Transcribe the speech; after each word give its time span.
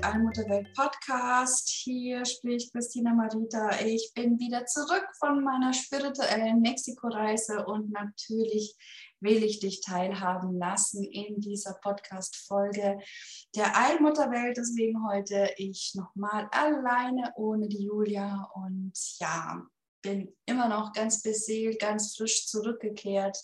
Allmutterwelt, 0.00 0.04
Allmutterwelt 0.04 0.74
Podcast. 0.74 1.68
Hier 1.68 2.24
spricht 2.24 2.72
Christina 2.72 3.12
Marita. 3.12 3.80
Ich 3.84 4.12
bin 4.14 4.38
wieder 4.38 4.64
zurück 4.64 5.06
von 5.18 5.44
meiner 5.44 5.74
spirituellen 5.74 6.62
Mexiko-Reise 6.62 7.66
und 7.66 7.90
natürlich 7.90 8.74
will 9.20 9.42
ich 9.42 9.60
dich 9.60 9.82
teilhaben 9.82 10.56
lassen 10.56 11.04
in 11.04 11.40
dieser 11.40 11.74
Podcast-Folge 11.74 13.00
der 13.54 13.76
Allmutterwelt. 13.76 14.56
Deswegen 14.56 15.06
heute 15.06 15.50
ich 15.58 15.92
nochmal 15.94 16.48
alleine 16.52 17.32
ohne 17.36 17.68
die 17.68 17.84
Julia 17.84 18.50
und 18.54 18.92
ja, 19.18 19.62
bin 20.00 20.34
immer 20.46 20.68
noch 20.68 20.92
ganz 20.94 21.20
beseelt, 21.20 21.80
ganz 21.80 22.16
frisch 22.16 22.46
zurückgekehrt 22.46 23.36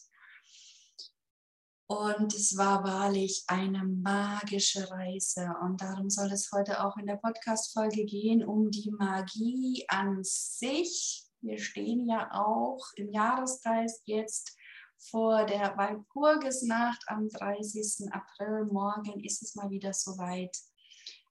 und 1.89 2.34
es 2.34 2.58
war 2.58 2.84
wahrlich 2.84 3.44
eine 3.47 3.83
magische 3.83 4.91
Reise. 4.91 5.55
Und 5.62 5.81
darum 5.81 6.11
soll 6.11 6.31
es 6.31 6.50
heute 6.53 6.84
auch 6.84 6.98
in 6.98 7.06
der 7.06 7.17
Podcast-Folge 7.17 8.05
gehen, 8.05 8.44
um 8.44 8.70
die 8.70 8.91
Magie 8.91 9.86
an 9.89 10.22
sich. 10.22 11.25
Wir 11.41 11.59
stehen 11.59 12.06
ja 12.06 12.31
auch 12.33 12.84
im 12.97 13.11
Jahreskreis 13.11 14.03
jetzt 14.05 14.55
vor 14.98 15.47
der 15.47 15.78
Walpurgisnacht 15.78 17.05
am 17.06 17.31
30. 17.31 18.12
April. 18.12 18.66
Morgen 18.66 19.25
ist 19.25 19.42
es 19.42 19.55
mal 19.55 19.70
wieder 19.70 19.94
soweit. 19.94 20.55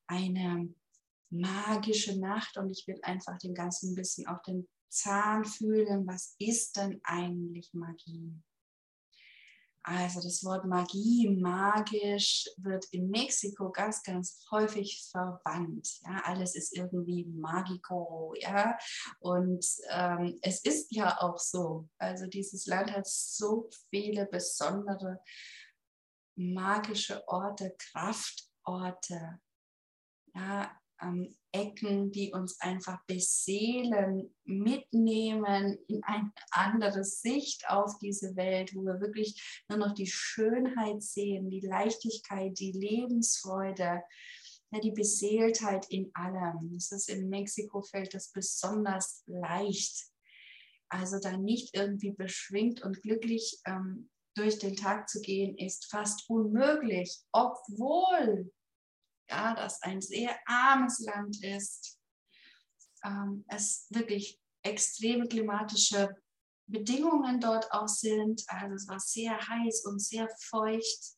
Eine 0.08 0.74
magische 1.30 2.20
Nacht 2.20 2.58
und 2.58 2.72
ich 2.72 2.88
will 2.88 3.00
einfach 3.04 3.38
dem 3.38 3.54
Ganzen 3.54 3.92
ein 3.92 3.96
bisschen 3.96 4.26
auf 4.26 4.42
den 4.42 4.68
Zahn 4.90 5.46
fühlen. 5.46 6.08
Was 6.08 6.36
ist 6.40 6.78
denn 6.78 7.00
eigentlich 7.04 7.70
Magie? 7.74 8.34
Also 9.90 10.20
das 10.22 10.44
Wort 10.44 10.66
Magie, 10.66 11.30
magisch, 11.30 12.46
wird 12.58 12.84
in 12.92 13.10
Mexiko 13.10 13.72
ganz, 13.72 14.04
ganz 14.04 14.46
häufig 14.52 15.08
verwandt. 15.10 16.02
Ja, 16.02 16.24
alles 16.26 16.56
ist 16.56 16.76
irgendwie 16.76 17.24
magico, 17.24 18.34
ja. 18.38 18.78
Und 19.20 19.66
ähm, 19.90 20.38
es 20.42 20.60
ist 20.66 20.94
ja 20.94 21.22
auch 21.22 21.40
so. 21.40 21.88
Also 22.00 22.28
dieses 22.28 22.66
Land 22.66 22.92
hat 22.92 23.08
so 23.08 23.70
viele 23.90 24.26
besondere 24.26 25.22
magische 26.36 27.26
Orte, 27.30 27.74
Kraftorte. 27.80 29.40
Ja, 30.36 30.78
ähm, 31.02 31.36
Ecken, 31.52 32.12
die 32.12 32.32
uns 32.34 32.60
einfach 32.60 33.04
beseelen, 33.06 34.34
mitnehmen 34.44 35.78
in 35.88 36.04
eine 36.04 36.32
andere 36.52 37.04
Sicht 37.04 37.70
auf 37.70 37.98
diese 38.00 38.36
Welt, 38.36 38.76
wo 38.76 38.82
wir 38.84 39.00
wirklich 39.00 39.64
nur 39.70 39.80
noch 39.80 39.94
die 39.94 40.08
Schönheit 40.08 41.02
sehen, 41.02 41.50
die 41.50 41.62
Leichtigkeit, 41.62 42.60
die 42.60 42.74
Lebensfreude, 42.74 44.04
ja, 44.72 44.80
die 44.82 44.92
Beseeltheit 44.92 45.90
in 45.90 46.12
allem. 46.14 46.74
Das 46.74 46.92
ist 46.92 47.10
in 47.10 47.30
Mexiko 47.30 47.82
fällt 47.82 48.14
das 48.14 48.32
besonders 48.32 49.24
leicht. 49.26 50.12
Also 50.90 51.20
da 51.20 51.38
nicht 51.38 51.76
irgendwie 51.76 52.12
beschwingt 52.12 52.82
und 52.84 53.02
glücklich 53.02 53.60
ähm, 53.66 54.10
durch 54.36 54.60
den 54.60 54.76
Tag 54.76 55.10
zu 55.10 55.22
gehen, 55.22 55.58
ist 55.58 55.90
fast 55.90 56.30
unmöglich, 56.30 57.20
obwohl 57.32 58.52
ja, 59.30 59.54
das 59.54 59.82
ein 59.82 60.02
sehr 60.02 60.36
armes 60.46 61.00
Land 61.00 61.44
ist, 61.44 62.00
ähm, 63.04 63.46
es 63.48 63.88
wirklich 63.90 64.40
extreme 64.64 65.28
klimatische 65.28 66.16
Bedingungen 66.68 67.40
dort 67.40 67.72
auch 67.72 67.88
sind. 67.88 68.44
Also 68.48 68.76
es 68.76 68.88
war 68.88 69.00
sehr 69.00 69.38
heiß 69.38 69.86
und 69.86 70.00
sehr 70.02 70.28
feucht. 70.42 71.17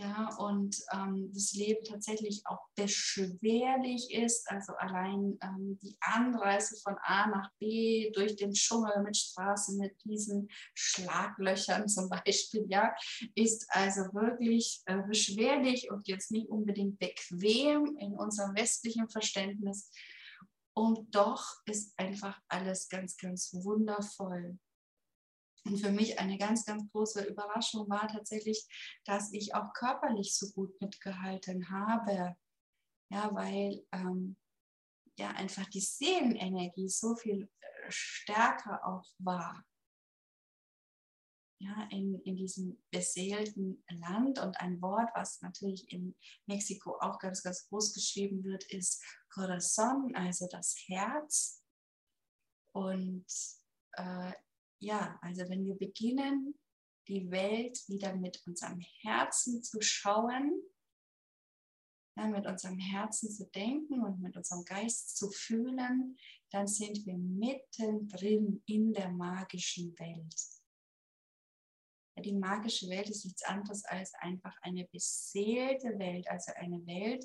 Ja, 0.00 0.34
und 0.38 0.82
ähm, 0.94 1.30
das 1.34 1.52
Leben 1.52 1.84
tatsächlich 1.84 2.40
auch 2.46 2.70
beschwerlich 2.74 4.10
ist. 4.10 4.50
Also 4.50 4.72
allein 4.76 5.38
ähm, 5.42 5.78
die 5.82 5.94
Anreise 6.00 6.80
von 6.80 6.96
A 7.02 7.26
nach 7.26 7.50
B 7.58 8.10
durch 8.12 8.34
den 8.36 8.54
Dschungel 8.54 9.02
mit 9.02 9.14
Straßen, 9.18 9.76
mit 9.76 9.94
diesen 10.04 10.48
Schlaglöchern 10.72 11.86
zum 11.88 12.08
Beispiel, 12.08 12.64
ja, 12.68 12.94
ist 13.34 13.66
also 13.68 14.00
wirklich 14.14 14.80
äh, 14.86 15.02
beschwerlich 15.02 15.90
und 15.90 16.08
jetzt 16.08 16.30
nicht 16.30 16.48
unbedingt 16.48 16.98
bequem 16.98 17.94
in 17.98 18.14
unserem 18.14 18.56
westlichen 18.56 19.06
Verständnis. 19.10 19.90
Und 20.72 21.14
doch 21.14 21.44
ist 21.66 21.92
einfach 21.98 22.40
alles 22.48 22.88
ganz, 22.88 23.18
ganz 23.18 23.52
wundervoll. 23.52 24.58
Und 25.64 25.78
für 25.78 25.92
mich 25.92 26.18
eine 26.18 26.38
ganz, 26.38 26.64
ganz 26.64 26.90
große 26.90 27.24
Überraschung 27.24 27.88
war 27.90 28.08
tatsächlich, 28.08 28.66
dass 29.04 29.32
ich 29.32 29.54
auch 29.54 29.72
körperlich 29.74 30.34
so 30.34 30.50
gut 30.52 30.80
mitgehalten 30.80 31.70
habe. 31.70 32.34
Ja, 33.10 33.34
weil 33.34 33.84
ähm, 33.92 34.36
ja 35.20 35.30
einfach 35.32 35.66
die 35.66 35.80
Seelenenergie 35.80 36.88
so 36.88 37.14
viel 37.14 37.48
äh, 37.60 37.90
stärker 37.90 38.84
auch 38.86 39.04
war. 39.18 39.64
Ja, 41.62 41.88
in, 41.90 42.18
in 42.22 42.36
diesem 42.36 42.82
beseelten 42.90 43.84
Land 43.90 44.38
und 44.38 44.58
ein 44.60 44.80
Wort, 44.80 45.10
was 45.14 45.42
natürlich 45.42 45.92
in 45.92 46.16
Mexiko 46.46 46.96
auch 47.00 47.18
ganz, 47.18 47.42
ganz 47.42 47.68
groß 47.68 47.92
geschrieben 47.92 48.42
wird, 48.44 48.64
ist 48.72 49.04
Corazon, 49.28 50.14
also 50.14 50.48
das 50.50 50.74
Herz. 50.86 51.62
Und 52.72 53.26
äh, 53.92 54.32
ja, 54.80 55.18
also 55.22 55.48
wenn 55.48 55.64
wir 55.64 55.76
beginnen, 55.76 56.58
die 57.06 57.30
Welt 57.30 57.78
wieder 57.88 58.14
mit 58.16 58.42
unserem 58.46 58.80
Herzen 59.02 59.62
zu 59.62 59.80
schauen, 59.80 60.62
ja, 62.16 62.26
mit 62.26 62.46
unserem 62.46 62.78
Herzen 62.78 63.30
zu 63.30 63.46
denken 63.50 64.02
und 64.02 64.20
mit 64.20 64.36
unserem 64.36 64.64
Geist 64.64 65.16
zu 65.16 65.30
fühlen, 65.30 66.16
dann 66.50 66.66
sind 66.66 67.06
wir 67.06 67.16
mittendrin 67.16 68.62
in 68.66 68.92
der 68.92 69.10
magischen 69.10 69.96
Welt. 69.98 70.34
Die 72.18 72.34
magische 72.34 72.88
Welt 72.88 73.08
ist 73.08 73.24
nichts 73.24 73.42
anderes 73.44 73.84
als 73.84 74.12
einfach 74.14 74.54
eine 74.62 74.86
beseelte 74.88 75.98
Welt, 75.98 76.28
also 76.28 76.52
eine 76.56 76.84
Welt, 76.86 77.24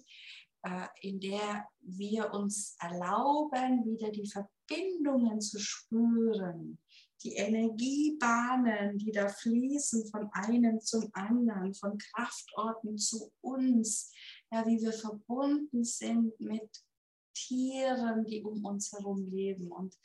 äh, 0.63 0.87
in 1.01 1.19
der 1.19 1.67
wir 1.81 2.31
uns 2.31 2.77
erlauben, 2.79 3.83
wieder 3.85 4.11
die 4.11 4.29
Verbindungen 4.29 5.41
zu 5.41 5.59
spüren 5.59 6.79
die 7.23 7.33
Energiebahnen, 7.33 8.97
die 8.97 9.11
da 9.11 9.27
fließen 9.27 10.07
von 10.09 10.29
einem 10.33 10.79
zum 10.79 11.09
anderen, 11.13 11.73
von 11.73 11.97
Kraftorten 11.97 12.97
zu 12.97 13.31
uns, 13.41 14.11
ja, 14.51 14.65
wie 14.65 14.81
wir 14.81 14.93
verbunden 14.93 15.83
sind 15.83 16.39
mit 16.39 16.69
Tieren, 17.35 18.25
die 18.25 18.43
um 18.43 18.63
uns 18.63 18.91
herum 18.91 19.29
leben. 19.29 19.71
Und 19.71 19.95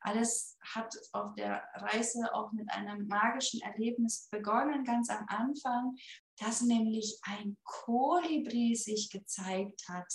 alles 0.00 0.56
hat 0.60 0.94
auf 1.12 1.34
der 1.34 1.62
Reise 1.74 2.34
auch 2.34 2.52
mit 2.52 2.70
einem 2.70 3.06
magischen 3.06 3.60
Erlebnis 3.60 4.28
begonnen, 4.30 4.84
ganz 4.84 5.10
am 5.10 5.24
Anfang, 5.28 5.96
dass 6.38 6.62
nämlich 6.62 7.18
ein 7.22 7.56
Kolibri 7.62 8.74
sich 8.74 9.10
gezeigt 9.10 9.88
hat 9.88 10.12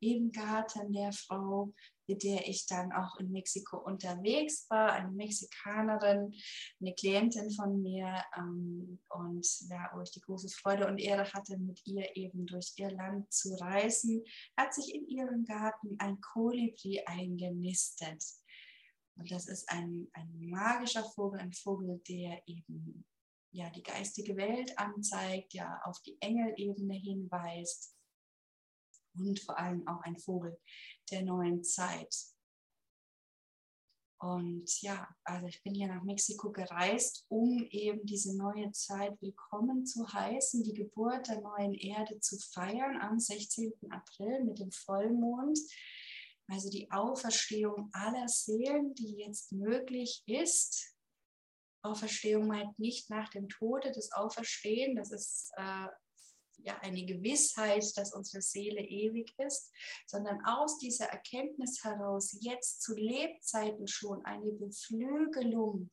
im 0.00 0.32
Garten 0.32 0.92
der 0.92 1.12
Frau, 1.12 1.72
mit 2.06 2.22
der 2.22 2.48
ich 2.48 2.66
dann 2.66 2.92
auch 2.92 3.16
in 3.18 3.30
Mexiko 3.30 3.78
unterwegs 3.78 4.66
war, 4.70 4.92
eine 4.92 5.10
Mexikanerin, 5.10 6.34
eine 6.80 6.94
Klientin 6.94 7.50
von 7.50 7.82
mir 7.82 8.22
ähm, 8.36 9.00
und 9.08 9.46
ja, 9.68 9.90
wo 9.94 10.00
ich 10.02 10.10
die 10.10 10.20
große 10.20 10.48
Freude 10.48 10.86
und 10.86 10.98
Ehre 10.98 11.32
hatte, 11.32 11.58
mit 11.58 11.80
ihr 11.86 12.16
eben 12.16 12.46
durch 12.46 12.72
ihr 12.76 12.90
Land 12.90 13.32
zu 13.32 13.54
reisen, 13.60 14.24
hat 14.56 14.74
sich 14.74 14.94
in 14.94 15.06
ihrem 15.08 15.44
Garten 15.44 15.96
ein 15.98 16.20
Kolibri 16.20 17.02
eingenistet. 17.06 18.22
Und 19.16 19.30
das 19.30 19.46
ist 19.46 19.70
ein, 19.70 20.08
ein 20.14 20.30
magischer 20.40 21.04
Vogel, 21.04 21.40
ein 21.40 21.52
Vogel, 21.52 22.00
der 22.08 22.42
eben 22.46 23.04
ja 23.52 23.68
die 23.70 23.82
geistige 23.82 24.36
Welt 24.36 24.76
anzeigt, 24.78 25.52
ja 25.52 25.80
auf 25.84 26.00
die 26.00 26.16
Engelebene 26.20 26.94
hinweist 26.94 27.94
und 29.14 29.40
vor 29.40 29.58
allem 29.58 29.86
auch 29.86 30.00
ein 30.02 30.18
Vogel 30.18 30.58
der 31.10 31.22
neuen 31.22 31.62
Zeit. 31.64 32.14
Und 34.22 34.80
ja, 34.82 35.08
also 35.24 35.48
ich 35.48 35.60
bin 35.64 35.74
hier 35.74 35.88
nach 35.88 36.04
Mexiko 36.04 36.52
gereist, 36.52 37.26
um 37.28 37.66
eben 37.70 38.06
diese 38.06 38.36
neue 38.36 38.70
Zeit 38.70 39.20
willkommen 39.20 39.84
zu 39.84 40.06
heißen, 40.06 40.62
die 40.62 40.74
Geburt 40.74 41.26
der 41.26 41.40
neuen 41.40 41.74
Erde 41.74 42.20
zu 42.20 42.38
feiern 42.38 43.00
am 43.00 43.18
16. 43.18 43.72
April 43.90 44.44
mit 44.44 44.60
dem 44.60 44.70
Vollmond. 44.70 45.58
Also 46.46 46.70
die 46.70 46.88
Auferstehung 46.92 47.90
aller 47.92 48.28
Seelen, 48.28 48.94
die 48.94 49.16
jetzt 49.16 49.50
möglich 49.50 50.22
ist. 50.26 50.94
Auferstehung 51.84 52.46
meint 52.46 52.78
nicht 52.78 53.10
nach 53.10 53.28
dem 53.30 53.48
Tode, 53.48 53.90
das 53.90 54.12
Auferstehen, 54.12 54.94
das 54.94 55.10
ist 55.10 55.50
äh, 55.56 55.88
ja 56.64 56.78
eine 56.80 57.04
Gewissheit, 57.04 57.84
dass 57.96 58.14
unsere 58.14 58.42
Seele 58.42 58.80
ewig 58.80 59.34
ist, 59.38 59.70
sondern 60.06 60.44
aus 60.44 60.78
dieser 60.78 61.06
Erkenntnis 61.06 61.82
heraus 61.84 62.36
jetzt 62.40 62.82
zu 62.82 62.94
Lebzeiten 62.94 63.86
schon 63.88 64.24
eine 64.24 64.52
Beflügelung 64.52 65.90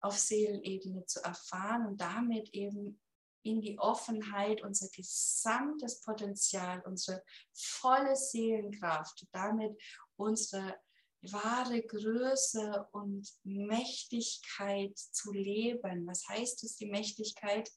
auf 0.00 0.18
Seelenebene 0.18 1.04
zu 1.06 1.22
erfahren 1.22 1.86
und 1.86 2.00
damit 2.00 2.50
eben 2.54 3.00
in 3.42 3.60
die 3.60 3.78
Offenheit 3.78 4.62
unser 4.62 4.88
gesamtes 4.88 6.00
Potenzial, 6.00 6.82
unsere 6.84 7.22
volle 7.54 8.16
Seelenkraft, 8.16 9.26
damit 9.32 9.80
unsere 10.16 10.76
wahre 11.22 11.82
Größe 11.82 12.88
und 12.92 13.28
Mächtigkeit 13.44 14.96
zu 14.98 15.32
leben. 15.32 16.06
Was 16.06 16.26
heißt 16.28 16.64
es, 16.64 16.76
die 16.76 16.86
Mächtigkeit? 16.86 17.70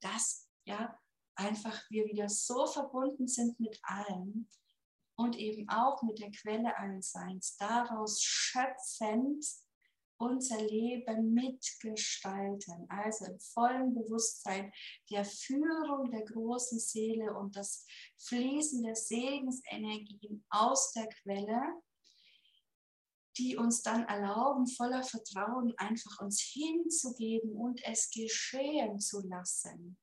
Dass 0.00 0.48
ja, 0.64 0.96
einfach 1.34 1.82
wir 1.90 2.06
wieder 2.06 2.28
so 2.28 2.66
verbunden 2.66 3.26
sind 3.26 3.58
mit 3.58 3.78
allem 3.82 4.48
und 5.16 5.36
eben 5.36 5.68
auch 5.68 6.02
mit 6.02 6.18
der 6.18 6.30
Quelle 6.30 6.76
allen 6.78 7.02
Seins, 7.02 7.56
daraus 7.56 8.22
schöpfend 8.22 9.44
unser 10.22 10.60
Leben 10.62 11.34
mitgestalten, 11.34 12.86
also 12.88 13.24
im 13.24 13.40
vollen 13.40 13.94
Bewusstsein 13.94 14.72
der 15.10 15.24
Führung 15.24 16.10
der 16.10 16.24
großen 16.24 16.78
Seele 16.78 17.34
und 17.34 17.56
das 17.56 17.84
Fließen 18.18 18.84
der 18.84 18.94
Segensenergien 18.94 20.44
aus 20.48 20.92
der 20.92 21.08
Quelle, 21.08 21.60
die 23.36 23.56
uns 23.56 23.82
dann 23.82 24.04
erlauben, 24.04 24.66
voller 24.68 25.02
Vertrauen 25.02 25.74
einfach 25.76 26.20
uns 26.20 26.40
hinzugeben 26.40 27.52
und 27.56 27.80
es 27.84 28.10
geschehen 28.10 29.00
zu 29.00 29.26
lassen. 29.26 29.98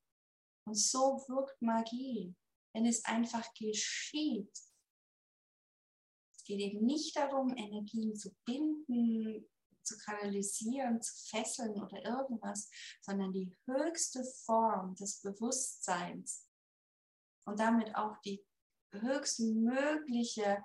Und 0.69 0.75
so 0.75 1.24
wirkt 1.27 1.60
Magie, 1.63 2.36
wenn 2.75 2.86
es 2.86 3.04
einfach 3.04 3.51
geschieht. 3.56 4.56
Es 6.31 6.44
geht 6.45 6.60
eben 6.60 6.86
nicht 6.86 7.16
darum, 7.16 7.57
Energien 7.57 8.16
zu 8.16 8.30
binden, 8.45 9.50
zu 9.81 9.98
kanalisieren, 9.98 11.01
zu 11.01 11.12
fesseln 11.27 11.71
oder 11.81 12.06
irgendwas, 12.06 12.69
sondern 13.01 13.33
die 13.33 13.51
höchste 13.66 14.24
Form 14.45 14.94
des 14.94 15.21
Bewusstseins 15.21 16.48
und 17.45 17.60
damit 17.60 17.95
auch 17.95 18.21
die 18.21 18.45
höchstmögliche 18.94 20.63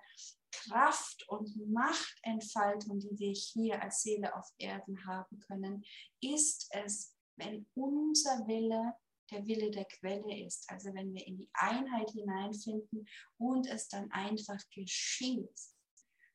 Kraft 0.53 1.27
und 1.29 1.57
Machtentfaltung, 1.73 2.99
die 2.99 3.19
wir 3.19 3.33
hier 3.33 3.81
als 3.81 4.03
Seele 4.03 4.37
auf 4.37 4.53
Erden 4.59 5.07
haben 5.07 5.41
können, 5.41 5.83
ist 6.21 6.67
es, 6.73 7.17
wenn 7.37 7.67
unser 7.73 8.47
Wille 8.47 8.93
der 9.31 9.47
Wille 9.47 9.71
der 9.71 9.85
Quelle 9.85 10.47
ist. 10.47 10.69
Also 10.71 10.93
wenn 10.95 11.13
wir 11.13 11.27
in 11.27 11.39
die 11.39 11.51
Einheit 11.55 12.11
hineinfinden 12.11 13.07
und 13.39 13.67
es 13.67 13.89
dann 13.89 14.11
einfach 14.11 14.61
geschieht. 14.71 15.61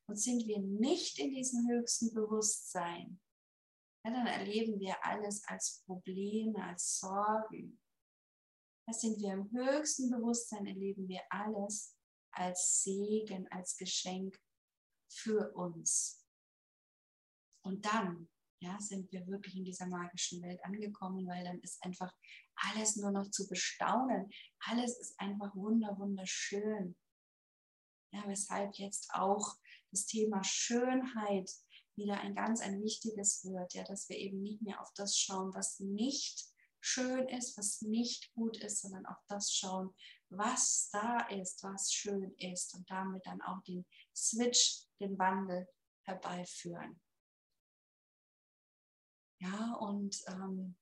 Und 0.07 0.18
sind 0.18 0.47
wir 0.47 0.59
nicht 0.59 1.19
in 1.19 1.31
diesem 1.31 1.68
höchsten 1.69 2.13
Bewusstsein, 2.13 3.19
ja, 4.03 4.12
dann 4.12 4.27
erleben 4.27 4.80
wir 4.80 4.95
alles 5.06 5.44
als 5.45 5.83
Probleme, 5.86 6.63
als 6.63 7.00
Sorgen. 7.00 7.80
Da 8.88 8.94
sind 8.94 9.19
wir 9.19 9.33
im 9.33 9.51
höchsten 9.51 10.09
Bewusstsein, 10.09 10.65
erleben 10.65 11.07
wir 11.07 11.21
alles 11.30 11.95
als 12.31 12.81
Segen, 12.81 13.47
als 13.51 13.77
Geschenk 13.77 14.39
für 15.12 15.51
uns. 15.53 16.25
Und 17.63 17.85
dann 17.85 18.30
ja, 18.62 18.80
sind 18.80 19.12
wir 19.12 19.25
wirklich 19.27 19.56
in 19.56 19.63
dieser 19.63 19.88
magischen 19.88 20.42
Welt 20.42 20.63
angekommen, 20.63 21.27
weil 21.27 21.44
dann 21.44 21.59
ist 21.59 21.81
einfach 21.83 22.13
alles 22.61 22.95
nur 22.95 23.11
noch 23.11 23.29
zu 23.31 23.47
bestaunen. 23.47 24.31
Alles 24.59 24.97
ist 25.00 25.19
einfach 25.19 25.56
wunder, 25.56 25.97
wunderschön. 25.97 26.95
Ja, 28.11 28.23
weshalb 28.27 28.75
jetzt 28.75 29.11
auch 29.13 29.56
das 29.91 30.06
Thema 30.06 30.44
Schönheit 30.44 31.50
wieder 31.95 32.19
ein 32.21 32.35
ganz 32.35 32.61
ein 32.61 32.81
wichtiges 32.81 33.44
wird, 33.44 33.73
ja, 33.73 33.83
dass 33.83 34.09
wir 34.09 34.17
eben 34.17 34.41
nicht 34.41 34.61
mehr 34.61 34.81
auf 34.81 34.91
das 34.95 35.17
schauen, 35.17 35.53
was 35.53 35.79
nicht 35.79 36.45
schön 36.79 37.27
ist, 37.27 37.57
was 37.57 37.81
nicht 37.81 38.31
gut 38.33 38.57
ist, 38.57 38.81
sondern 38.81 39.06
auf 39.06 39.17
das 39.27 39.53
schauen, 39.53 39.94
was 40.29 40.89
da 40.91 41.27
ist, 41.27 41.63
was 41.63 41.91
schön 41.91 42.33
ist 42.38 42.73
und 42.75 42.89
damit 42.89 43.25
dann 43.25 43.41
auch 43.41 43.61
den 43.63 43.85
Switch, 44.15 44.85
den 45.00 45.17
Wandel 45.17 45.67
herbeiführen. 46.03 47.01
Ja, 49.41 49.73
und 49.75 50.15
ähm, 50.27 50.77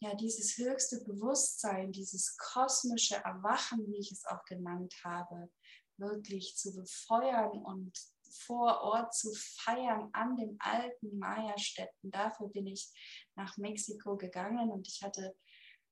ja, 0.00 0.14
dieses 0.14 0.56
höchste 0.58 1.02
Bewusstsein, 1.04 1.92
dieses 1.92 2.36
kosmische 2.36 3.16
Erwachen, 3.16 3.86
wie 3.86 3.98
ich 3.98 4.12
es 4.12 4.24
auch 4.26 4.44
genannt 4.44 4.94
habe, 5.04 5.50
wirklich 5.96 6.56
zu 6.56 6.74
befeuern 6.74 7.50
und 7.50 7.96
vor 8.46 8.80
Ort 8.80 9.14
zu 9.14 9.32
feiern 9.34 10.10
an 10.12 10.36
den 10.36 10.56
alten 10.60 11.18
Maya-Städten. 11.18 12.10
Dafür 12.10 12.48
bin 12.48 12.66
ich 12.66 12.90
nach 13.36 13.56
Mexiko 13.56 14.16
gegangen 14.16 14.70
und 14.70 14.88
ich 14.88 15.02
hatte 15.02 15.36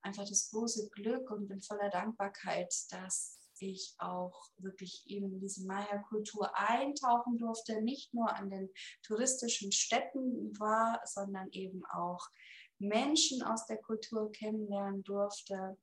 einfach 0.02 0.26
das 0.28 0.50
große 0.50 0.90
Glück 0.90 1.30
und 1.30 1.48
bin 1.48 1.62
voller 1.62 1.90
Dankbarkeit, 1.90 2.74
dass 2.90 3.38
ich 3.58 3.94
auch 3.98 4.48
wirklich 4.58 5.04
in 5.06 5.38
diese 5.38 5.64
Maya-Kultur 5.66 6.50
eintauchen 6.56 7.38
durfte, 7.38 7.80
nicht 7.80 8.12
nur 8.12 8.34
an 8.34 8.50
den 8.50 8.70
touristischen 9.04 9.70
Städten 9.70 10.58
war, 10.58 11.00
sondern 11.04 11.48
eben 11.52 11.84
auch 11.86 12.26
Menschen 12.82 13.42
aus 13.42 13.66
der 13.66 13.78
Kultur 13.78 14.30
kennenlernen 14.32 15.02
durfte. 15.04 15.78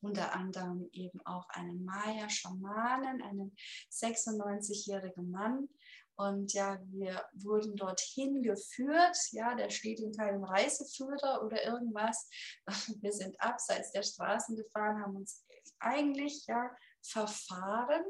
Unter 0.00 0.34
anderem 0.34 0.88
eben 0.92 1.20
auch 1.24 1.48
einen 1.48 1.84
Maya-Schamanen, 1.84 3.22
einen 3.22 3.56
96-jährigen 3.90 5.30
Mann. 5.30 5.68
Und 6.16 6.52
ja, 6.52 6.78
wir 6.90 7.24
wurden 7.32 7.74
dorthin 7.74 8.42
geführt. 8.42 9.16
Ja, 9.32 9.54
der 9.54 9.70
steht 9.70 9.98
in 10.00 10.12
keinem 10.12 10.44
Reiseführer 10.44 11.42
oder 11.44 11.64
irgendwas. 11.64 12.28
Wir 13.00 13.12
sind 13.12 13.40
abseits 13.40 13.90
der 13.90 14.04
Straßen 14.04 14.56
gefahren, 14.56 15.02
haben 15.02 15.16
uns 15.16 15.44
eigentlich 15.80 16.46
ja 16.46 16.70
verfahren. 17.02 18.04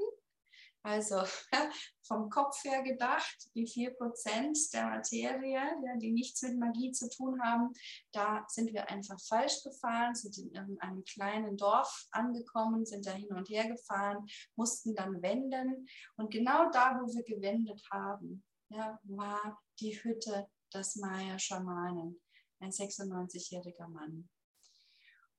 Also 0.85 1.23
vom 2.07 2.29
Kopf 2.29 2.63
her 2.63 2.83
gedacht, 2.83 3.49
die 3.55 3.67
4% 3.67 4.73
der 4.73 4.85
Materie, 4.85 5.55
ja, 5.55 5.97
die 5.97 6.13
nichts 6.13 6.43
mit 6.43 6.59
Magie 6.59 6.93
zu 6.93 7.09
tun 7.09 7.41
haben, 7.43 7.73
da 8.13 8.45
sind 8.49 8.73
wir 8.75 8.91
einfach 8.91 9.19
falsch 9.27 9.63
gefahren, 9.63 10.15
sind 10.15 10.37
in 10.37 10.53
irgendeinem 10.53 11.03
kleinen 11.05 11.57
Dorf 11.57 12.07
angekommen, 12.11 12.85
sind 12.85 13.07
da 13.07 13.13
hin 13.13 13.33
und 13.33 13.49
her 13.49 13.67
gefahren, 13.67 14.27
mussten 14.57 14.95
dann 14.95 15.23
wenden. 15.23 15.89
Und 16.17 16.31
genau 16.31 16.71
da, 16.71 17.01
wo 17.01 17.07
wir 17.07 17.25
gewendet 17.25 17.83
haben, 17.91 18.45
ja, 18.69 19.01
war 19.05 19.59
die 19.81 19.99
Hütte 20.03 20.49
des 20.75 20.97
Maya-Schamanen, 20.97 22.21
ein 22.61 22.71
96-jähriger 22.71 23.89
Mann. 23.89 24.29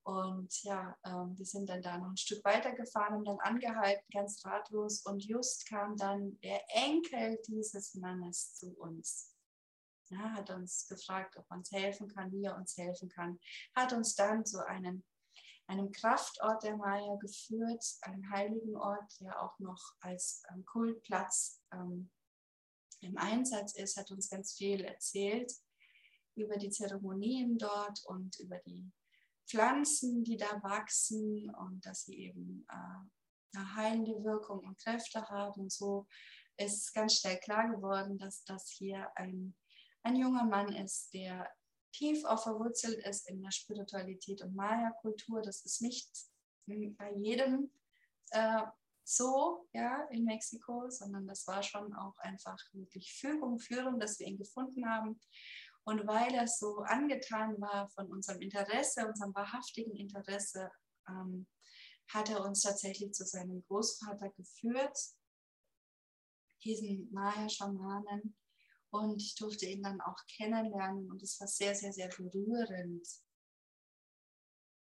Und 0.06 0.62
ja, 0.62 0.96
ähm, 1.04 1.36
wir 1.36 1.46
sind 1.48 1.68
dann 1.68 1.82
da 1.82 1.98
noch 1.98 2.12
ein 2.12 2.18
Stück 2.18 2.46
weiter 2.46 2.74
gefahren 2.74 3.16
und 3.18 3.26
dann 3.26 3.40
angehalten, 3.40 4.06
ganz 4.14 4.46
ratlos. 4.46 5.02
Und 5.02 5.26
just 5.26 5.68
kam 5.68 5.98
dann 5.98 6.40
der 6.42 6.62
Enkel 6.70 7.40
dieses 7.48 7.96
Mannes 7.96 8.54
zu 8.54 8.78
uns. 8.78 9.34
Ja, 10.10 10.34
hat 10.34 10.52
uns 10.52 10.88
gefragt, 10.88 11.36
ob 11.38 11.50
uns 11.50 11.72
helfen 11.72 12.08
kann, 12.08 12.32
wie 12.32 12.44
er 12.44 12.56
uns 12.56 12.78
helfen 12.78 13.10
kann. 13.10 13.40
Hat 13.76 13.94
uns 13.94 14.14
dann 14.14 14.46
zu 14.46 14.64
einem, 14.68 15.04
einem 15.66 15.92
Kraftort 15.92 16.62
der 16.62 16.78
Maya 16.78 17.16
geführt, 17.16 17.84
einem 18.02 18.30
heiligen 18.30 18.76
Ort, 18.76 19.20
der 19.20 19.42
auch 19.42 19.58
noch 19.58 19.82
als 20.02 20.44
ähm, 20.52 20.64
Kultplatz 20.66 21.64
ähm, 21.74 22.12
im 23.00 23.18
Einsatz 23.18 23.74
ist, 23.74 23.98
hat 23.98 24.12
uns 24.12 24.30
ganz 24.30 24.54
viel 24.54 24.82
erzählt 24.82 25.52
über 26.36 26.58
die 26.58 26.70
Zeremonien 26.70 27.58
dort 27.58 28.06
und 28.06 28.40
über 28.40 28.60
die 28.60 28.92
Pflanzen, 29.48 30.24
die 30.24 30.38
da 30.38 30.62
wachsen 30.64 31.54
und 31.56 31.86
dass 31.86 32.06
sie 32.06 32.18
eben 32.18 32.66
äh, 32.70 33.58
eine 33.58 33.76
heilende 33.76 34.24
Wirkung 34.24 34.60
und 34.60 34.78
Kräfte 34.80 35.28
haben. 35.30 35.62
Und 35.62 35.72
so 35.72 36.08
ist 36.58 36.94
ganz 36.94 37.20
schnell 37.20 37.38
klar 37.40 37.70
geworden, 37.70 38.18
dass 38.18 38.44
das 38.44 38.70
hier 38.70 39.10
ein, 39.16 39.56
ein 40.04 40.16
junger 40.16 40.46
Mann 40.46 40.74
ist, 40.74 41.14
der 41.14 41.50
tief 41.94 42.26
auch 42.26 42.42
verwurzelt 42.44 43.06
ist 43.06 43.30
in 43.30 43.42
der 43.42 43.52
Spiritualität 43.52 44.42
und 44.42 44.56
Maya-Kultur. 44.56 45.42
Das 45.42 45.64
ist 45.66 45.82
nicht 45.82 46.10
bei 46.68 47.14
jedem 47.16 47.72
äh, 48.32 48.64
so 49.04 49.68
ja, 49.72 50.04
in 50.10 50.26
Mexiko, 50.26 50.90
sondern 50.90 51.28
das 51.28 51.46
war 51.48 51.62
schon 51.62 51.94
auch 51.94 52.18
einfach 52.18 52.58
wirklich 52.74 53.14
Fügung, 53.14 53.60
Führung, 53.60 54.00
dass 54.00 54.20
wir 54.20 54.28
ihn 54.28 54.38
gefunden 54.38 54.90
haben. 54.90 55.20
Und 55.86 56.08
weil 56.08 56.34
er 56.34 56.48
so 56.48 56.80
angetan 56.80 57.62
war 57.62 57.90
von 57.90 58.08
unserem 58.08 58.42
Interesse, 58.42 59.08
unserem 59.08 59.36
wahrhaftigen 59.36 59.96
Interesse, 59.96 60.72
ähm, 61.08 61.48
hat 62.10 62.30
er 62.30 62.44
uns 62.44 62.62
tatsächlich 62.62 63.14
zu 63.14 63.24
seinem 63.24 63.64
Großvater 63.68 64.30
geführt, 64.32 64.98
diesen 66.64 67.12
Maya-Schamanen. 67.12 68.36
Und 68.90 69.22
ich 69.22 69.36
durfte 69.36 69.66
ihn 69.66 69.84
dann 69.84 70.02
auch 70.02 70.18
kennenlernen 70.38 71.10
und 71.12 71.22
es 71.22 71.40
war 71.40 71.48
sehr, 71.48 71.76
sehr, 71.76 71.92
sehr 71.92 72.10
berührend. 72.10 73.08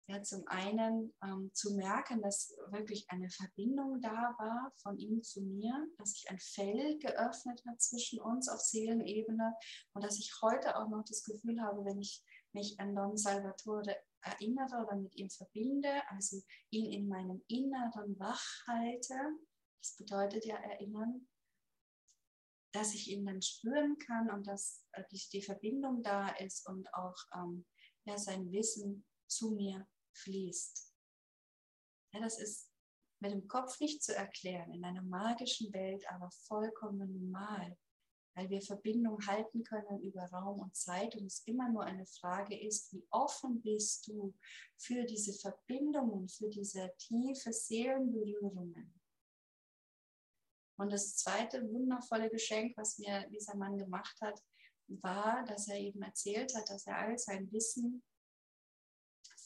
Ja, 0.10 0.24
zum 0.24 0.48
einen 0.48 1.14
ähm, 1.22 1.52
zu 1.54 1.76
merken, 1.76 2.22
dass 2.22 2.56
wirklich 2.70 3.06
eine 3.10 3.30
Verbindung 3.30 4.00
da 4.00 4.34
war 4.38 4.72
von 4.82 4.98
ihm 4.98 5.22
zu 5.22 5.42
mir, 5.42 5.74
dass 5.98 6.12
sich 6.12 6.30
ein 6.30 6.40
Feld 6.40 7.02
geöffnet 7.02 7.62
hat 7.68 7.82
zwischen 7.82 8.22
uns 8.22 8.48
auf 8.48 8.62
Seelenebene 8.62 9.54
und 9.94 10.06
dass 10.06 10.18
ich 10.18 10.34
heute 10.42 10.78
auch 10.78 10.88
noch 10.88 11.04
das 11.04 11.26
Gefühl 11.26 11.62
habe, 11.62 11.84
wenn 11.84 12.00
ich 12.00 12.24
mich 12.54 12.80
an 12.80 12.96
Don 12.96 13.18
Salvatore 13.18 13.98
erinnere 14.22 14.86
oder 14.86 14.96
mit 14.96 15.14
ihm 15.16 15.30
verbinde, 15.30 16.02
also 16.08 16.42
ihn 16.70 16.90
in 16.90 17.10
meinem 17.10 17.44
Inneren 17.48 18.18
wach 18.18 18.46
halte, 18.66 19.16
das 19.82 19.98
bedeutet 19.98 20.46
ja 20.46 20.56
erinnern, 20.56 21.28
dass 22.72 22.94
ich 22.94 23.10
ihn 23.10 23.26
dann 23.26 23.42
spüren 23.42 23.98
kann 23.98 24.30
und 24.32 24.48
dass 24.48 24.86
äh, 24.94 25.04
die, 25.12 25.22
die 25.34 25.42
Verbindung 25.42 26.02
da 26.02 26.30
ist 26.30 26.66
und 26.66 26.88
auch 26.94 27.18
ähm, 27.36 27.66
ja, 28.06 28.18
sein 28.18 28.50
Wissen 28.54 29.06
zu 29.28 29.52
mir 29.52 29.86
fließt. 30.18 30.94
Ja, 32.14 32.22
das 32.22 32.40
ist 32.40 32.72
mit 33.20 33.32
dem 33.32 33.48
Kopf 33.48 33.80
nicht 33.80 34.04
zu 34.04 34.16
erklären, 34.16 34.74
in 34.74 34.84
einer 34.84 35.02
magischen 35.02 35.74
Welt, 35.74 36.04
aber 36.10 36.30
vollkommen 36.32 37.14
normal, 37.14 37.78
weil 38.36 38.50
wir 38.50 38.62
Verbindung 38.62 39.26
halten 39.26 39.64
können 39.64 40.02
über 40.02 40.24
Raum 40.26 40.60
und 40.60 40.76
Zeit 40.76 41.16
und 41.16 41.26
es 41.26 41.40
immer 41.48 41.70
nur 41.70 41.84
eine 41.84 42.06
Frage 42.06 42.60
ist, 42.60 42.94
wie 42.94 43.06
offen 43.10 43.62
bist 43.62 44.08
du 44.08 44.36
für 44.78 45.04
diese 45.06 45.34
Verbindungen, 45.34 46.30
für 46.30 46.50
diese 46.50 46.94
tiefe 47.00 47.52
Seelenberührungen. 47.52 48.94
Und 50.80 50.94
das 50.94 51.16
zweite 51.16 51.68
wundervolle 51.68 52.30
Geschenk, 52.30 52.78
was 52.78 53.00
mir 53.00 53.28
dieser 53.30 53.56
Mann 53.56 53.78
gemacht 53.78 54.16
hat, 54.22 54.40
war, 54.88 55.44
dass 55.46 55.68
er 55.68 55.80
eben 55.80 56.04
erzählt 56.04 56.56
hat, 56.56 56.70
dass 56.70 56.86
er 56.86 56.98
all 56.98 57.18
sein 57.18 57.52
Wissen 57.52 58.04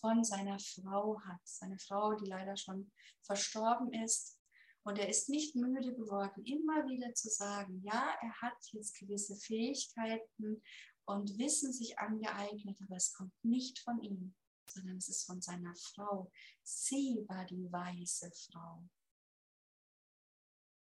von 0.02 0.24
seiner 0.24 0.60
Frau 0.60 1.22
hat. 1.22 1.40
Seine 1.44 1.78
Frau, 1.80 2.14
die 2.16 2.26
leider 2.26 2.58
schon 2.58 2.92
verstorben 3.22 3.94
ist. 3.94 4.38
Und 4.84 4.98
er 4.98 5.08
ist 5.08 5.30
nicht 5.30 5.56
müde 5.56 5.94
geworden, 5.94 6.44
immer 6.44 6.88
wieder 6.90 7.14
zu 7.14 7.30
sagen, 7.30 7.82
ja, 7.84 8.16
er 8.20 8.42
hat 8.42 8.58
jetzt 8.72 8.98
gewisse 9.00 9.36
Fähigkeiten 9.36 10.62
und 11.06 11.38
Wissen 11.38 11.72
sich 11.72 12.00
angeeignet, 12.00 12.78
aber 12.82 12.96
es 12.96 13.14
kommt 13.14 13.34
nicht 13.44 13.80
von 13.80 14.02
ihm, 14.02 14.34
sondern 14.68 14.98
es 14.98 15.08
ist 15.08 15.26
von 15.26 15.40
seiner 15.40 15.76
Frau. 15.76 16.32
Sie 16.64 17.24
war 17.28 17.46
die 17.46 17.72
weise 17.72 18.32
Frau. 18.32 18.84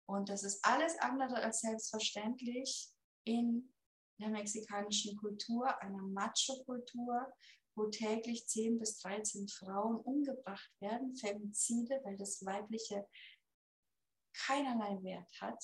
Und 0.07 0.29
das 0.29 0.45
ist 0.45 0.65
alles 0.65 0.97
andere 1.01 1.43
als 1.43 1.61
selbstverständlich 1.61 2.89
in 3.25 3.75
der 4.19 4.31
mexikanischen 4.31 5.17
Kultur, 5.17 5.81
einer 5.83 6.03
Macho-Kultur, 6.03 7.33
wo 7.79 7.87
täglich 7.89 8.47
10 8.47 8.79
bis 8.79 8.99
13 8.99 9.49
Frauen 9.49 9.97
umgebracht 10.01 10.71
werden, 10.81 11.15
Femizide, 11.17 12.01
weil 12.05 12.17
das 12.17 12.45
Weibliche 12.45 13.09
keinerlei 14.35 15.03
Wert 15.03 15.31
hat. 15.41 15.63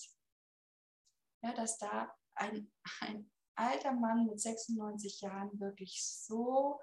Ja, 1.42 1.52
dass 1.52 1.78
da 1.78 2.14
ein, 2.34 2.72
ein 3.00 3.30
alter 3.56 3.92
Mann 3.92 4.26
mit 4.26 4.40
96 4.40 5.20
Jahren 5.20 5.60
wirklich 5.60 6.02
so 6.02 6.80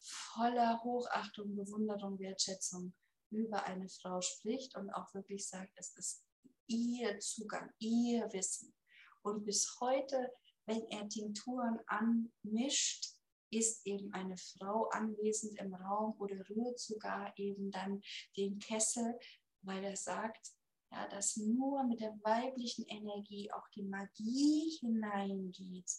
voller 0.00 0.82
Hochachtung, 0.82 1.56
Bewunderung, 1.56 2.18
Wertschätzung 2.18 2.94
über 3.30 3.64
eine 3.64 3.88
Frau 3.88 4.20
spricht 4.20 4.76
und 4.76 4.90
auch 4.90 5.12
wirklich 5.14 5.46
sagt, 5.46 5.72
es 5.76 5.94
ist 5.96 6.24
ihr 6.66 7.18
Zugang, 7.18 7.72
ihr 7.78 8.32
Wissen. 8.32 8.74
Und 9.22 9.44
bis 9.44 9.78
heute, 9.80 10.32
wenn 10.66 10.86
er 10.88 11.08
Tinkturen 11.08 11.80
anmischt, 11.86 13.17
ist 13.50 13.86
eben 13.86 14.12
eine 14.12 14.36
Frau 14.36 14.88
anwesend 14.88 15.58
im 15.58 15.74
Raum 15.74 16.14
oder 16.18 16.36
rührt 16.48 16.78
sogar 16.78 17.32
eben 17.36 17.70
dann 17.70 18.02
den 18.36 18.58
Kessel, 18.58 19.18
weil 19.62 19.84
er 19.84 19.96
sagt, 19.96 20.52
ja, 20.90 21.06
dass 21.08 21.36
nur 21.36 21.84
mit 21.84 22.00
der 22.00 22.18
weiblichen 22.22 22.84
Energie 22.86 23.50
auch 23.52 23.68
die 23.74 23.82
Magie 23.82 24.78
hineingeht. 24.80 25.90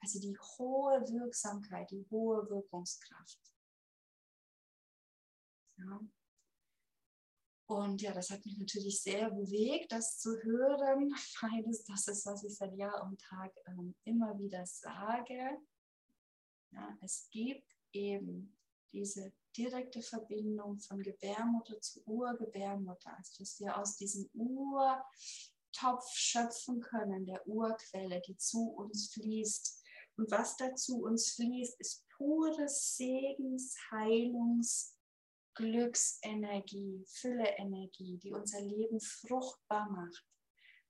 Also 0.00 0.20
die 0.20 0.36
hohe 0.38 1.00
Wirksamkeit, 1.08 1.90
die 1.90 2.06
hohe 2.10 2.48
Wirkungskraft. 2.50 3.40
Ja. 5.78 6.00
Und 7.66 8.02
ja, 8.02 8.12
das 8.12 8.28
hat 8.28 8.44
mich 8.44 8.58
natürlich 8.58 9.00
sehr 9.00 9.30
bewegt, 9.30 9.90
das 9.90 10.18
zu 10.18 10.30
hören, 10.42 11.10
weil 11.40 11.64
das 11.88 12.08
ist, 12.08 12.26
was 12.26 12.44
ich 12.44 12.54
seit 12.54 12.74
Jahr 12.76 13.02
und 13.04 13.18
Tag 13.20 13.52
ähm, 13.66 13.94
immer 14.04 14.38
wieder 14.38 14.66
sage. 14.66 15.58
Ja, 16.74 16.98
es 17.02 17.28
gibt 17.30 17.68
eben 17.92 18.56
diese 18.92 19.32
direkte 19.56 20.02
Verbindung 20.02 20.78
von 20.80 21.00
Gebärmutter 21.00 21.80
zu 21.80 22.02
Urgebärmutter, 22.06 23.16
also 23.16 23.32
dass 23.38 23.60
wir 23.60 23.76
aus 23.78 23.96
diesem 23.96 24.28
Urtopf 24.34 26.08
schöpfen 26.12 26.80
können, 26.80 27.26
der 27.26 27.46
Urquelle, 27.46 28.20
die 28.26 28.36
zu 28.36 28.70
uns 28.70 29.12
fließt. 29.12 29.82
Und 30.16 30.30
was 30.30 30.56
da 30.56 30.74
zu 30.74 31.02
uns 31.02 31.32
fließt, 31.34 31.78
ist 31.80 32.04
pures 32.16 32.96
Segens, 32.96 33.76
Heilungs, 33.90 34.96
Glücksenergie, 35.54 37.04
Fülle-Energie, 37.06 38.18
die 38.18 38.32
unser 38.32 38.60
Leben 38.60 39.00
fruchtbar 39.00 39.88
macht. 39.90 40.24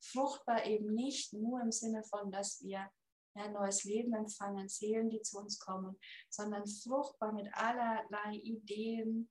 Fruchtbar 0.01 0.65
eben 0.67 0.95
nicht 0.95 1.33
nur 1.33 1.61
im 1.61 1.73
Sinne 1.73 2.03
von, 2.05 2.31
dass 2.31 2.63
wir 2.63 2.91
ja, 3.35 3.49
neues 3.51 3.85
Leben 3.85 4.15
empfangen, 4.15 4.69
Seelen, 4.69 5.11
die 5.11 5.21
zu 5.23 5.39
uns 5.39 5.59
kommen, 5.59 5.99
sondern 6.29 6.67
fruchtbar 6.67 7.33
mit 7.33 7.53
allerlei 7.55 8.35
Ideen, 8.43 9.31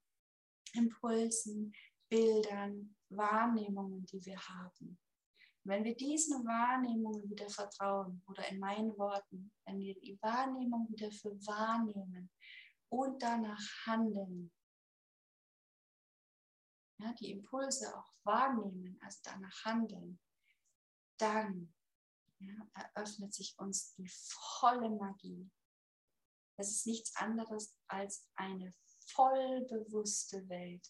Impulsen, 0.73 1.73
Bildern, 2.09 2.95
Wahrnehmungen, 3.09 4.05
die 4.05 4.23
wir 4.25 4.39
haben. 4.39 4.99
Wenn 5.65 5.85
wir 5.85 5.95
diesen 5.95 6.45
Wahrnehmungen 6.45 7.29
wieder 7.29 7.49
vertrauen, 7.49 8.21
oder 8.27 8.47
in 8.49 8.59
meinen 8.59 8.97
Worten, 8.97 9.51
wenn 9.65 9.79
wir 9.79 9.95
die 9.95 10.19
Wahrnehmung 10.21 10.89
wieder 10.89 11.09
für 11.11 11.33
wahrnehmen 11.47 12.29
und 12.89 13.23
danach 13.23 13.61
handeln, 13.85 14.51
ja, 16.99 17.13
die 17.13 17.31
Impulse 17.31 17.97
auch 17.97 18.11
wahrnehmen, 18.23 18.97
also 19.01 19.19
danach 19.23 19.65
handeln, 19.65 20.19
dann 21.17 21.72
eröffnet 22.73 23.33
sich 23.33 23.57
uns 23.57 23.93
die 23.95 24.09
volle 24.09 24.89
Magie. 24.89 25.49
Das 26.57 26.69
ist 26.69 26.85
nichts 26.85 27.15
anderes 27.15 27.75
als 27.87 28.27
eine 28.35 28.73
vollbewusste 29.07 30.47
Welt, 30.49 30.87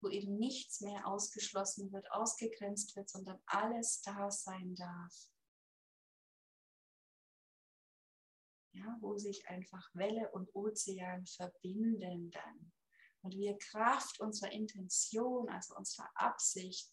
wo 0.00 0.08
eben 0.08 0.36
nichts 0.38 0.80
mehr 0.80 1.06
ausgeschlossen 1.06 1.92
wird, 1.92 2.10
ausgegrenzt 2.10 2.96
wird, 2.96 3.08
sondern 3.08 3.40
alles 3.46 4.00
da 4.02 4.30
sein 4.30 4.74
darf. 4.74 5.28
Ja, 8.72 8.96
wo 9.00 9.18
sich 9.18 9.46
einfach 9.48 9.88
Welle 9.94 10.30
und 10.32 10.54
Ozean 10.54 11.26
verbinden 11.26 12.30
dann. 12.30 12.72
Und 13.22 13.36
wir 13.36 13.58
Kraft 13.58 14.20
unserer 14.20 14.52
Intention, 14.52 15.48
also 15.50 15.76
unserer 15.76 16.10
Absicht, 16.14 16.88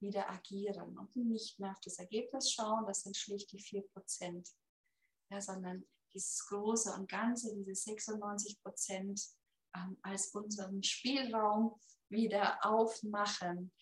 wieder 0.00 0.30
agieren 0.30 0.98
und 0.98 1.14
nicht 1.16 1.58
mehr 1.58 1.70
auf 1.70 1.80
das 1.80 1.98
Ergebnis 1.98 2.52
schauen, 2.52 2.86
das 2.86 3.02
sind 3.02 3.16
schlicht 3.16 3.52
die 3.52 3.60
4%, 3.60 4.54
ja, 5.30 5.40
sondern 5.40 5.84
dieses 6.14 6.46
große 6.46 6.92
und 6.94 7.08
ganze, 7.08 7.54
diese 7.54 7.72
96% 7.72 9.30
ähm, 9.76 9.98
als 10.02 10.28
unseren 10.28 10.82
Spielraum 10.82 11.78
wieder 12.08 12.64
aufmachen. 12.64 13.72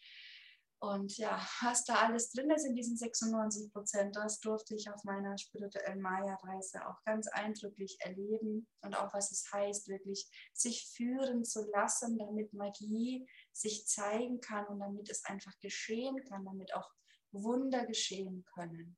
Und 0.78 1.16
ja, 1.16 1.40
was 1.62 1.84
da 1.84 1.94
alles 1.94 2.30
drin 2.32 2.50
ist 2.50 2.66
in 2.66 2.74
diesen 2.74 2.96
96 2.98 3.72
Prozent, 3.72 4.14
das 4.14 4.40
durfte 4.40 4.74
ich 4.74 4.90
auf 4.90 5.02
meiner 5.04 5.38
spirituellen 5.38 6.02
Maya-Reise 6.02 6.86
auch 6.86 7.02
ganz 7.04 7.28
eindrücklich 7.28 7.96
erleben. 8.00 8.68
Und 8.82 8.94
auch 8.94 9.12
was 9.14 9.32
es 9.32 9.50
heißt, 9.52 9.88
wirklich 9.88 10.28
sich 10.52 10.86
führen 10.86 11.44
zu 11.44 11.64
lassen, 11.70 12.18
damit 12.18 12.52
Magie 12.52 13.26
sich 13.56 13.86
zeigen 13.86 14.40
kann 14.40 14.66
und 14.66 14.80
damit 14.80 15.10
es 15.10 15.24
einfach 15.24 15.58
geschehen 15.60 16.22
kann, 16.24 16.44
damit 16.44 16.74
auch 16.74 16.90
Wunder 17.32 17.86
geschehen 17.86 18.44
können. 18.54 18.96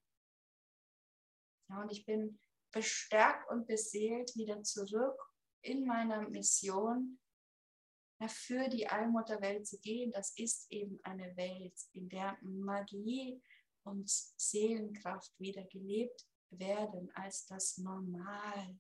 Ja, 1.69 1.83
und 1.83 1.93
ich 1.93 2.05
bin 2.05 2.41
bestärkt 2.73 3.51
und 3.51 3.67
beseelt 3.67 4.35
wieder 4.37 4.63
zurück 4.63 5.21
in 5.63 5.87
meiner 5.87 6.29
Mission, 6.29 7.19
für 8.27 8.69
die 8.69 8.89
Allmutterwelt 8.89 9.67
zu 9.67 9.79
gehen, 9.79 10.11
das 10.11 10.37
ist 10.37 10.67
eben 10.71 10.99
eine 11.05 11.37
Welt, 11.37 11.79
in 11.93 12.09
der 12.09 12.37
Magie 12.43 13.41
und 13.85 14.11
Seelenkraft 14.11 15.39
wieder 15.39 15.63
gelebt 15.65 16.27
werden 16.51 17.11
als 17.15 17.47
das 17.47 17.79
Normal. 17.79 18.77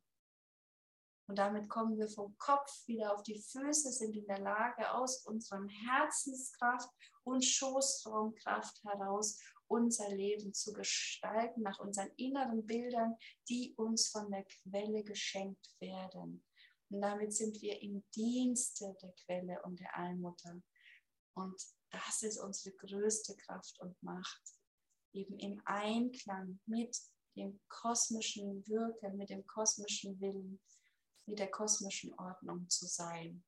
Und 1.28 1.36
damit 1.36 1.68
kommen 1.68 1.98
wir 1.98 2.08
vom 2.08 2.36
Kopf 2.38 2.86
wieder 2.86 3.14
auf 3.14 3.22
die 3.22 3.38
Füße, 3.38 3.92
sind 3.92 4.16
in 4.16 4.26
der 4.26 4.40
Lage, 4.40 4.90
aus 4.92 5.26
unserem 5.26 5.68
Herzenskraft 5.68 6.88
und 7.22 7.44
Schoßraumkraft 7.44 8.82
heraus 8.84 9.38
unser 9.66 10.08
Leben 10.08 10.54
zu 10.54 10.72
gestalten, 10.72 11.60
nach 11.60 11.78
unseren 11.80 12.10
inneren 12.16 12.64
Bildern, 12.64 13.14
die 13.46 13.74
uns 13.76 14.08
von 14.08 14.30
der 14.30 14.44
Quelle 14.44 15.04
geschenkt 15.04 15.76
werden. 15.80 16.42
Und 16.88 17.02
damit 17.02 17.34
sind 17.34 17.60
wir 17.60 17.78
im 17.82 18.02
Dienste 18.14 18.96
der 19.02 19.12
Quelle 19.12 19.60
und 19.64 19.78
der 19.78 19.94
Allmutter. 19.94 20.62
Und 21.34 21.62
das 21.90 22.22
ist 22.22 22.38
unsere 22.38 22.74
größte 22.76 23.36
Kraft 23.36 23.78
und 23.80 24.02
Macht, 24.02 24.42
eben 25.12 25.38
im 25.38 25.60
Einklang 25.66 26.58
mit 26.64 26.96
dem 27.36 27.60
kosmischen 27.68 28.66
Wirken, 28.66 29.18
mit 29.18 29.28
dem 29.28 29.46
kosmischen 29.46 30.18
Willen, 30.20 30.58
mit 31.28 31.38
der 31.38 31.50
kosmischen 31.50 32.18
Ordnung 32.18 32.68
zu 32.68 32.86
sein. 32.86 33.44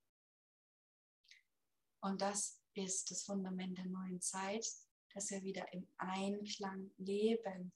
Und 2.02 2.20
das 2.20 2.60
ist 2.74 3.10
das 3.10 3.24
Fundament 3.24 3.78
der 3.78 3.86
neuen 3.86 4.20
Zeit, 4.20 4.66
dass 5.14 5.30
wir 5.30 5.42
wieder 5.42 5.72
im 5.72 5.88
Einklang 5.98 6.90
leben 6.98 7.72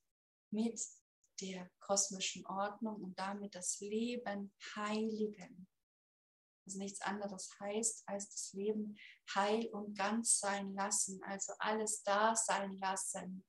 mit 0.50 0.80
der 1.40 1.68
kosmischen 1.80 2.46
Ordnung 2.46 3.02
und 3.02 3.18
damit 3.18 3.54
das 3.54 3.80
Leben 3.80 4.52
heiligen. 4.76 5.66
Was 6.64 6.76
nichts 6.76 7.00
anderes 7.00 7.50
heißt, 7.60 8.08
als 8.08 8.30
das 8.30 8.52
Leben 8.52 8.96
heil 9.34 9.66
und 9.72 9.96
ganz 9.98 10.38
sein 10.38 10.72
lassen, 10.74 11.22
also 11.24 11.52
alles 11.58 12.02
da 12.04 12.36
sein 12.36 12.78
lassen, 12.78 13.44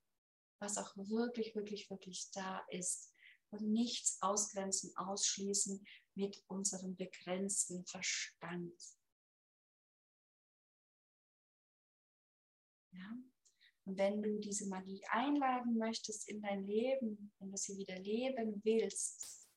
was 0.60 0.78
auch 0.78 0.96
wirklich, 0.96 1.56
wirklich, 1.56 1.90
wirklich 1.90 2.30
da 2.32 2.60
ist. 2.70 3.14
Und 3.52 3.72
nichts 3.72 4.18
ausgrenzen, 4.22 4.92
ausschließen 4.98 5.86
mit 6.16 6.44
unserem 6.48 6.96
begrenzten 6.96 7.86
Verstand. 7.86 8.74
Ja? 12.92 13.18
Und 13.86 13.98
wenn 13.98 14.22
du 14.22 14.40
diese 14.40 14.68
Magie 14.68 15.06
einladen 15.10 15.78
möchtest 15.78 16.28
in 16.28 16.42
dein 16.42 16.66
Leben, 16.66 17.34
wenn 17.40 17.52
du 17.52 17.58
sie 17.58 17.78
wieder 17.78 18.00
leben 18.00 18.62
willst, 18.64 19.48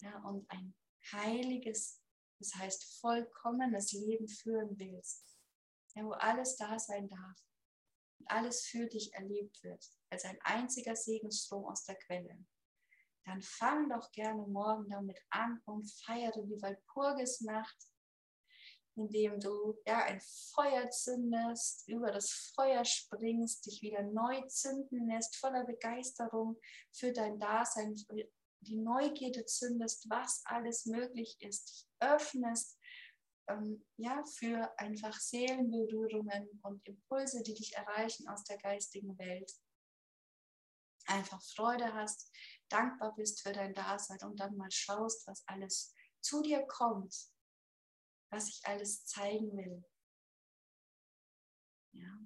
ja, 0.00 0.18
und 0.24 0.50
ein 0.50 0.74
heiliges, 1.12 2.02
das 2.38 2.54
heißt 2.54 3.00
vollkommenes 3.00 3.92
Leben 3.92 4.26
führen 4.26 4.78
willst, 4.78 5.38
ja, 5.94 6.04
wo 6.04 6.12
alles 6.12 6.56
da 6.56 6.78
sein 6.78 7.08
darf 7.08 7.38
und 8.18 8.30
alles 8.30 8.66
für 8.66 8.86
dich 8.86 9.12
erlebt 9.14 9.62
wird, 9.62 9.84
als 10.10 10.24
ein 10.24 10.40
einziger 10.42 10.96
Segensstrom 10.96 11.66
aus 11.66 11.84
der 11.84 11.96
Quelle, 11.96 12.44
dann 13.24 13.40
fang 13.42 13.88
doch 13.88 14.10
gerne 14.12 14.46
morgen 14.46 14.88
damit 14.90 15.18
an 15.30 15.60
und 15.66 15.90
feiere 16.04 16.42
die 16.42 16.60
Walpurgisnacht 16.60 17.76
indem 18.94 19.40
du 19.40 19.78
ja, 19.86 20.04
ein 20.04 20.20
Feuer 20.20 20.90
zündest, 20.90 21.88
über 21.88 22.10
das 22.12 22.52
Feuer 22.54 22.84
springst, 22.84 23.66
dich 23.66 23.82
wieder 23.82 24.02
neu 24.02 24.42
zünden 24.48 25.08
lässt, 25.08 25.36
voller 25.36 25.64
Begeisterung 25.64 26.58
für 26.92 27.12
dein 27.12 27.38
Dasein, 27.38 27.94
die 28.60 28.76
Neugierde 28.76 29.44
zündest, 29.46 30.08
was 30.08 30.42
alles 30.44 30.86
möglich 30.86 31.36
ist, 31.40 31.70
dich 31.70 31.88
öffnest 32.00 32.78
ähm, 33.48 33.84
ja, 33.96 34.22
für 34.24 34.70
einfach 34.78 35.18
Seelenberührungen 35.18 36.60
und 36.62 36.86
Impulse, 36.86 37.42
die 37.42 37.54
dich 37.54 37.74
erreichen 37.74 38.28
aus 38.28 38.44
der 38.44 38.58
geistigen 38.58 39.18
Welt. 39.18 39.50
Einfach 41.06 41.42
Freude 41.42 41.92
hast, 41.92 42.30
dankbar 42.72 43.14
bist 43.14 43.42
für 43.42 43.52
dein 43.52 43.74
Dasein 43.74 44.18
und 44.22 44.40
dann 44.40 44.56
mal 44.56 44.70
schaust, 44.70 45.26
was 45.26 45.42
alles 45.46 45.94
zu 46.20 46.42
dir 46.42 46.64
kommt 46.66 47.32
was 48.32 48.48
ich 48.48 48.66
alles 48.66 49.04
zeigen 49.04 49.56
will. 49.56 49.84
Ja. 51.92 52.18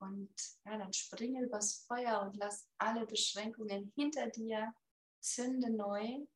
Und 0.00 0.34
ja, 0.64 0.78
dann 0.78 0.92
springe 0.94 1.44
übers 1.44 1.84
Feuer 1.86 2.22
und 2.22 2.36
lass 2.36 2.66
alle 2.78 3.06
Beschränkungen 3.06 3.92
hinter 3.94 4.28
dir, 4.28 4.72
zünde 5.20 5.70
neu. 5.70 6.26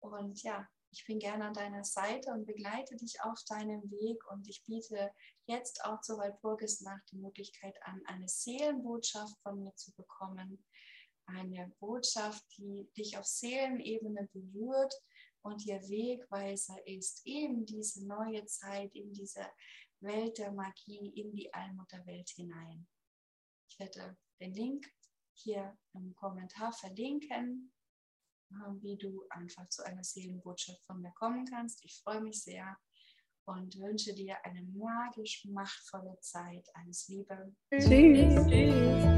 Und 0.00 0.40
ja, 0.44 0.68
ich 0.92 1.04
bin 1.06 1.18
gerne 1.18 1.46
an 1.46 1.54
deiner 1.54 1.82
Seite 1.82 2.30
und 2.30 2.46
begleite 2.46 2.94
dich 2.94 3.20
auf 3.22 3.42
deinem 3.48 3.82
Weg. 3.90 4.24
Und 4.30 4.48
ich 4.48 4.62
biete 4.62 5.12
jetzt 5.46 5.84
auch 5.84 6.00
zur 6.00 6.18
Walpurgisnacht 6.18 7.10
die 7.10 7.18
Möglichkeit 7.18 7.76
an, 7.82 8.00
eine 8.06 8.28
Seelenbotschaft 8.28 9.36
von 9.42 9.58
mir 9.58 9.74
zu 9.74 9.92
bekommen. 9.94 10.64
Eine 11.28 11.72
Botschaft, 11.78 12.44
die 12.56 12.88
dich 12.96 13.16
auf 13.16 13.26
Seelenebene 13.26 14.28
berührt, 14.32 14.94
und 15.42 15.64
ihr 15.66 15.80
Wegweiser 15.88 16.76
ist 16.86 17.24
in 17.24 17.64
diese 17.64 18.06
neue 18.06 18.44
Zeit, 18.46 18.94
in 18.94 19.12
diese 19.12 19.46
Welt 20.00 20.38
der 20.38 20.52
Magie, 20.52 21.12
in 21.14 21.32
die 21.32 21.52
Allmutterwelt 21.52 22.28
hinein. 22.30 22.86
Ich 23.70 23.78
werde 23.78 24.16
den 24.40 24.52
Link 24.54 24.86
hier 25.34 25.76
im 25.94 26.14
Kommentar 26.14 26.72
verlinken, 26.72 27.72
ähm, 28.50 28.82
wie 28.82 28.96
du 28.96 29.24
einfach 29.30 29.68
zu 29.68 29.84
einer 29.84 30.04
Seelenbotschaft 30.04 30.82
von 30.86 31.00
mir 31.00 31.12
kommen 31.12 31.44
kannst. 31.46 31.84
Ich 31.84 32.00
freue 32.02 32.20
mich 32.20 32.42
sehr 32.42 32.76
und 33.46 33.78
wünsche 33.78 34.14
dir 34.14 34.36
eine 34.44 34.62
magisch 34.62 35.44
machtvolle 35.46 36.18
Zeit. 36.20 36.66
Alles 36.74 37.08
Liebe. 37.08 37.54
Tschüss. 37.70 37.88
Tschüss. 37.88 39.17